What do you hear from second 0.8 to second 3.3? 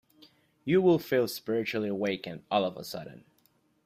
would feel spiritually awakened all of a sudden.